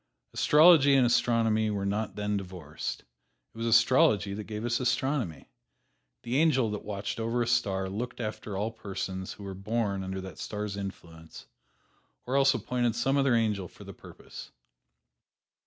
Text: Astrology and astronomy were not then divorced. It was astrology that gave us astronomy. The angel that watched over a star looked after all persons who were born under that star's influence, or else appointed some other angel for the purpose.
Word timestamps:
Astrology 0.33 0.95
and 0.95 1.05
astronomy 1.05 1.69
were 1.69 1.85
not 1.85 2.15
then 2.15 2.35
divorced. 2.35 3.03
It 3.53 3.57
was 3.59 3.67
astrology 3.67 4.33
that 4.33 4.45
gave 4.45 4.65
us 4.65 4.79
astronomy. 4.79 5.47
The 6.23 6.37
angel 6.37 6.71
that 6.71 6.83
watched 6.83 7.19
over 7.19 7.43
a 7.43 7.47
star 7.47 7.87
looked 7.87 8.19
after 8.19 8.57
all 8.57 8.71
persons 8.71 9.33
who 9.33 9.43
were 9.43 9.53
born 9.53 10.03
under 10.03 10.19
that 10.21 10.39
star's 10.39 10.75
influence, 10.75 11.45
or 12.25 12.35
else 12.35 12.55
appointed 12.55 12.95
some 12.95 13.15
other 13.15 13.35
angel 13.35 13.67
for 13.67 13.83
the 13.83 13.93
purpose. 13.93 14.49